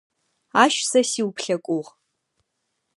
Ащ 0.63 0.75
сэ 0.89 1.01
сиуплъэкӏугъ. 1.11 1.89